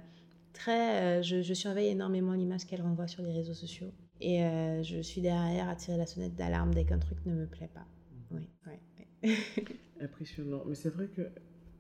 [0.53, 3.93] très, euh, je, je surveille énormément l'image qu'elle renvoie sur les réseaux sociaux.
[4.21, 7.47] Et euh, je suis derrière à tirer la sonnette d'alarme dès qu'un truc ne me
[7.47, 7.87] plaît pas.
[8.31, 8.73] Oui, oui,
[9.23, 9.35] oui.
[10.01, 10.65] Impressionnant.
[10.67, 11.23] Mais c'est vrai que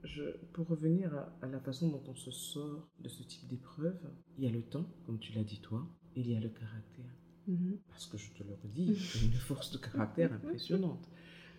[0.05, 3.99] je, pour revenir à, à la façon dont on se sort de ce type d'épreuve,
[4.39, 6.49] il y a le temps, comme tu l'as dit toi, et il y a le
[6.49, 7.13] caractère.
[7.47, 7.79] Mhm.
[7.89, 11.09] Parce que je te le redis, as une force de caractère impressionnante.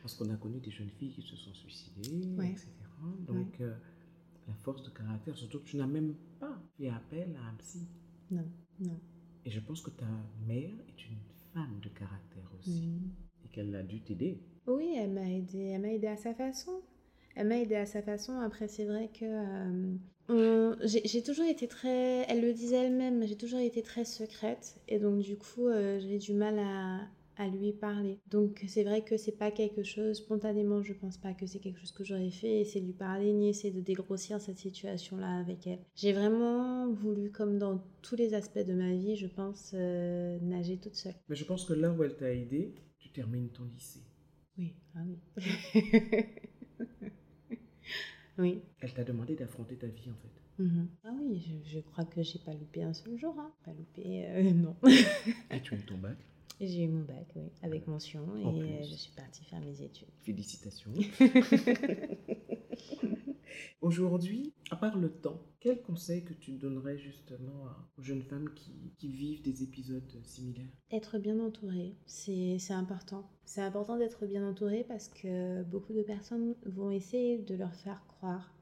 [0.02, 2.52] Parce qu'on a connu des jeunes filles qui se sont suicidées, Ouais.
[2.52, 2.69] etc.
[3.28, 3.76] Donc, euh,
[4.49, 7.88] la force de caractère, surtout que tu n'as même pas fait appel à un psy.
[8.31, 8.45] Non,
[8.79, 8.99] non.
[9.45, 10.05] Et je pense que ta
[10.47, 11.17] mère est une
[11.53, 12.89] femme de caractère aussi.
[13.45, 14.41] Et qu'elle a dû t'aider.
[14.67, 16.81] Oui, elle m'a aidé, elle m'a aidé à sa façon.
[17.35, 18.33] Elle m'a aidé à sa façon.
[18.39, 19.95] Après, c'est vrai que euh,
[20.29, 24.99] on- j'ai toujours été très, elle le disait elle-même, j'ai toujours été très secrète et
[24.99, 27.07] donc du coup, euh, j'ai du mal à,
[27.39, 28.19] à lui parler.
[28.30, 31.80] Donc c'est vrai que c'est pas quelque chose spontanément, je pense pas que c'est quelque
[31.80, 35.65] chose que j'aurais fait, essayer de lui parler ni essayer de dégrossir cette situation-là avec
[35.65, 35.80] elle.
[35.95, 40.78] J'ai vraiment voulu, comme dans tous les aspects de ma vie, je pense, euh, nager
[40.78, 41.15] toute seule.
[41.30, 44.04] Mais je pense que là où elle t'a aidé, tu termines ton lycée.
[44.58, 45.17] Oui, ah oui.
[48.38, 48.62] oui.
[48.82, 50.63] Elle t'a demandé d'affronter ta vie, en fait.
[50.63, 50.89] Mhm.
[51.06, 53.34] Ah oui, je, je crois que j'ai pas loupé un seul jour.
[53.39, 53.54] Hein.
[53.63, 54.75] Pas loupé, euh, non.
[55.52, 56.17] Et tu as eu ton bac.
[56.60, 58.89] J'ai eu mon bac, oui, avec mention, En et plus.
[58.89, 60.10] je suis partie faire mes études.
[60.22, 60.91] Félicitations.
[63.82, 67.65] Aujourd'hui, à part le temps, quel conseil que tu donnerais justement
[67.98, 70.69] aux jeunes femmes qui, qui vivent des épisodes similaires?
[70.91, 73.30] Être bien entouré, c'est important.
[73.45, 78.06] C'est important d'être bien entouré parce que beaucoup de personnes vont essayer de leur faire
[78.08, 78.54] croire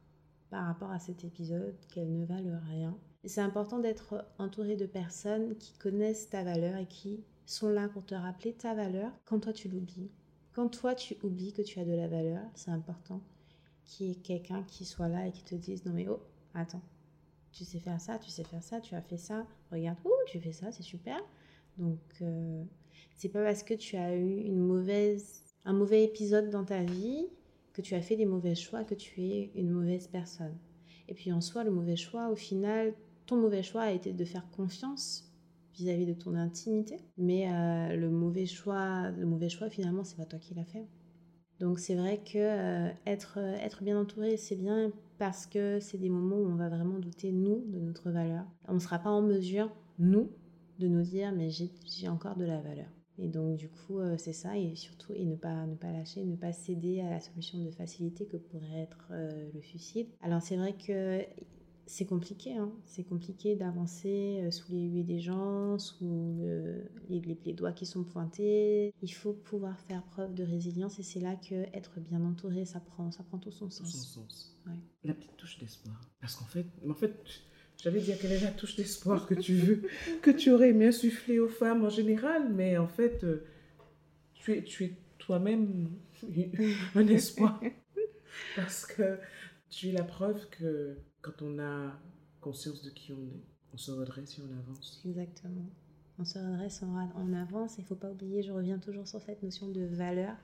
[0.50, 2.98] par rapport à cet épisode qu'elles ne valent rien.
[3.26, 8.06] C'est important d'être entouré de personnes qui connaissent ta valeur et qui sont là pour
[8.06, 10.12] te rappeler ta valeur quand toi tu l'oublies.
[10.54, 13.22] Quand toi tu oublies que tu as de la valeur, c'est important
[13.86, 16.20] qu'il y ait quelqu'un qui soit là et qui te dise non mais oh,
[16.54, 16.82] attends,
[17.52, 20.40] tu sais faire ça, tu sais faire ça, tu as fait ça, regarde, oh, tu
[20.40, 21.20] fais ça, c'est super.
[21.78, 22.64] Donc, euh,
[23.16, 27.28] c'est pas parce que tu as eu une mauvaise, un mauvais épisode dans ta vie
[27.74, 30.58] que tu as fait des mauvais choix que tu es une mauvaise personne.
[31.08, 32.94] Et puis en soi, le mauvais choix, au final,
[33.26, 35.27] ton mauvais choix a été de faire confiance
[35.78, 40.26] vis-à-vis de ton intimité, mais euh, le mauvais choix, le mauvais choix finalement, c'est pas
[40.26, 40.88] toi qui l'as fait.
[41.60, 45.98] Donc c'est vrai que euh, être, euh, être bien entouré, c'est bien parce que c'est
[45.98, 48.46] des moments où on va vraiment douter, nous, de notre valeur.
[48.68, 50.32] On ne sera pas en mesure, nous,
[50.80, 52.88] de nous dire, mais j'ai encore de la valeur.
[53.20, 56.36] Et donc du coup, c'est ça, et surtout, et ne pas, ne pas lâcher, ne
[56.36, 60.08] pas céder à la solution de facilité que pourrait être le suicide.
[60.22, 61.24] Alors c'est vrai que
[61.88, 62.71] c'est compliqué, hein.
[62.86, 67.86] c'est compliqué d'avancer euh, sous les huées des gens, sous le- les, les- doigts qui
[67.86, 68.93] sont pointés.
[69.02, 72.80] Il faut pouvoir faire preuve de résilience et c'est là que être bien entouré, ça
[72.80, 74.56] prend, ça prend tout son sens.
[74.67, 74.73] Ouais.
[75.04, 76.00] La petite touche d'espoir.
[76.19, 77.15] Parce qu'en fait, en fait,
[77.82, 79.82] j'allais dire quelle est la touche d'espoir que tu veux,
[80.21, 83.45] que tu aurais aimé insuffler aux femmes en général, mais en fait, euh,
[84.34, 85.89] tu es, tu es toi-même
[86.95, 87.62] un espoir.
[88.56, 89.17] Parce que
[89.69, 90.97] tu es la preuve que
[91.28, 91.92] quand on a
[92.42, 95.02] conscience de qui on est, on se redresse et on avance.
[95.06, 95.70] Exactement.
[96.20, 97.76] On se redresse, on, avance.
[97.78, 100.36] Il ne faut pas oublier, je reviens toujours sur cette notion de valeur.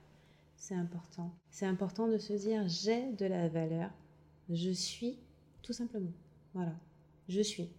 [0.55, 1.33] C'est important.
[1.49, 3.89] C'est important de se dire j'ai de la valeur.
[4.49, 5.17] Je suis
[5.61, 6.13] tout simplement.
[6.53, 6.75] Voilà.
[7.27, 7.69] Je suis.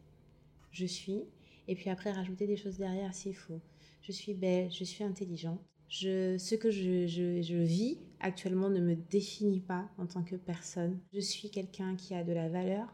[0.73, 1.23] Je suis.
[1.69, 3.61] Et puis après, rajouter des choses derrière s'il faut.
[4.03, 5.61] Je suis belle, je suis intelligente.
[5.89, 10.35] Je, ce que je, je- je vis actuellement ne me définit pas en tant que
[10.35, 10.99] personne.
[11.13, 12.89] Je suis quelqu'un qui a de la valeur,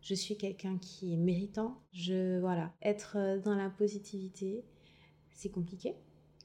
[0.00, 1.78] je suis quelqu'un qui est méritant.
[1.92, 4.64] Je voilà, être euh, dans la positivité,
[5.34, 5.94] c'est compliqué,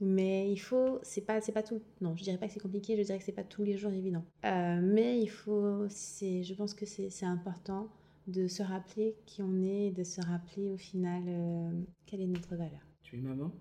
[0.01, 1.81] mais il faut, c'est pas, c'est pas tout.
[2.01, 3.91] Non, je dirais pas que c'est compliqué, je dirais que c'est pas tous les jours
[3.93, 4.25] évident.
[4.45, 7.87] Euh, mais il faut, c'est, je pense que c'est, c'est important
[8.27, 11.71] de se rappeler qui on est, et de se rappeler au final euh,
[12.05, 12.85] quelle est notre valeur.
[13.03, 13.53] Tu es maman?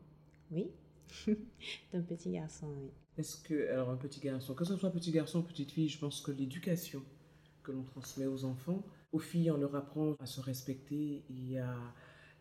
[0.51, 0.71] Oui,
[1.93, 2.91] d'un petit garçon, oui.
[3.19, 5.99] Est-ce que, alors un petit garçon, que ce soit petit garçon ou petite fille, je
[5.99, 7.03] pense que l'éducation
[7.63, 11.77] que l'on transmet aux enfants, aux filles, on leur apprend à se respecter et à,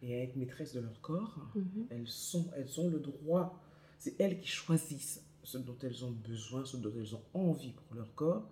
[0.02, 1.40] et à être maîtresse de leur corps.
[1.56, 1.88] Mhm.
[1.90, 3.60] Elles, sont, elles ont le droit,
[3.98, 7.96] c'est elles qui choisissent ce dont elles ont besoin, ce dont elles ont envie pour
[7.96, 8.50] leur corps.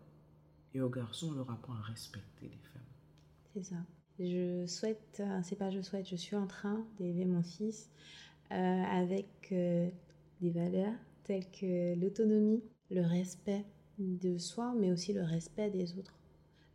[0.74, 2.82] Et aux garçons, on leur apprend à respecter les femmes.
[3.54, 3.86] C'est ça.
[4.20, 7.90] Je souhaite, euh, c'est pas je souhaite, je suis en train d'élever mon fils
[8.52, 9.90] euh, avec euh,
[10.42, 13.66] des valeurs telles que l'autonomie, le respect
[14.00, 16.18] de soi, mais aussi le respect des autres,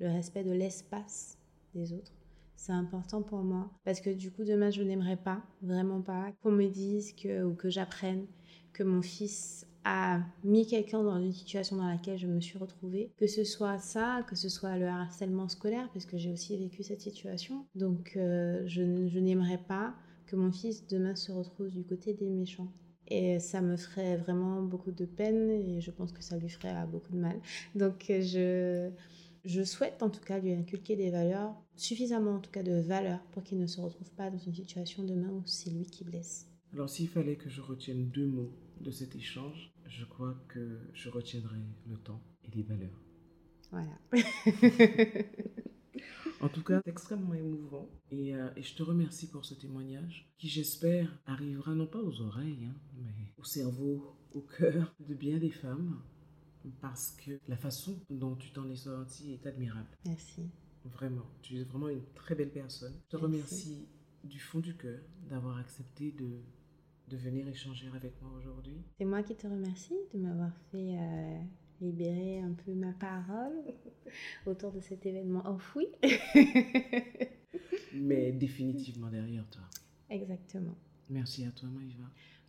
[0.01, 1.39] le respect de l'espace
[1.75, 2.13] des autres.
[2.57, 6.51] C'est important pour moi parce que du coup demain je n'aimerais pas, vraiment pas, qu'on
[6.51, 8.27] me dise que ou que j'apprenne
[8.73, 13.11] que mon fils a mis quelqu'un dans une situation dans laquelle je me suis retrouvée,
[13.17, 16.83] que ce soit ça, que ce soit le harcèlement scolaire, parce que j'ai aussi vécu
[16.83, 17.67] cette situation.
[17.75, 19.95] Donc euh, je, je n'aimerais pas
[20.27, 22.71] que mon fils demain se retrouve du côté des méchants.
[23.11, 26.75] Et ça me ferait vraiment beaucoup de peine et je pense que ça lui ferait
[26.87, 27.41] beaucoup de mal.
[27.75, 28.91] Donc euh, je,
[29.45, 33.23] je souhaite en tout cas lui inculquer des valeurs, suffisamment en tout cas de valeurs
[33.33, 36.47] pour qu'il ne se retrouve pas dans une situation demain où c'est lui qui blesse.
[36.75, 41.09] Alors s'il fallait que je retienne deux mots de cet échange, je crois que je
[41.09, 43.01] retiendrai le temps et les valeurs.
[43.71, 43.99] Voilà.
[46.41, 50.31] En tout cas, c'est extrêmement émouvant et, euh, et, je te remercie pour ce témoignage
[50.39, 55.39] qui, j'espère, arrivera non pas aux oreilles, hein, mais au cerveau, au cœur de bien
[55.39, 56.01] des femmes
[56.81, 59.89] parce que la façon dont tu t'en es sortie est admirable.
[60.07, 60.43] Merci.
[60.85, 62.95] Vraiment, tu es vraiment une très belle personne.
[63.07, 63.25] Je te Merci.
[63.25, 63.89] remercie
[64.25, 66.41] du fond du cœur d'avoir accepté de,
[67.09, 68.83] de venir échanger avec moi aujourd'hui.
[68.99, 71.39] C'est moi qui te remercie de m'avoir fait euh,
[71.81, 73.53] libérer un peu ma parole
[74.47, 75.87] autour de cet événement enfoui.
[77.95, 79.63] Mais définitivement derrière toi.
[80.11, 80.77] Exactement.
[81.11, 82.05] Merci à toi, Maïva.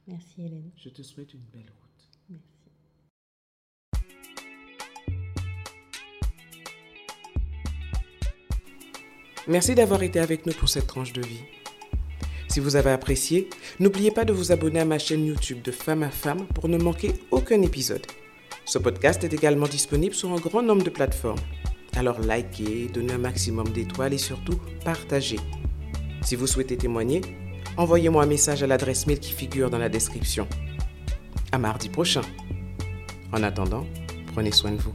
[0.07, 0.71] Merci Hélène.
[0.75, 2.09] Je te souhaite une belle route.
[2.29, 2.69] Merci.
[9.47, 11.43] Merci d'avoir été avec nous pour cette tranche de vie.
[12.49, 16.03] Si vous avez apprécié, n'oubliez pas de vous abonner à ma chaîne YouTube de Femme
[16.03, 18.05] à Femme pour ne manquer aucun épisode.
[18.69, 21.39] Ce podcast est également disponible sur un grand nombre de plateformes.
[21.95, 25.39] Alors likez, donnez un maximum d'étoiles et surtout partagez.
[26.21, 27.21] Si vous souhaitez témoigner,
[27.77, 30.47] envoyez-moi un message à l'adresse mail qui figure dans la description.
[31.51, 32.21] À mardi prochain.
[33.33, 33.87] En attendant,
[34.35, 34.93] prenez soin de vous.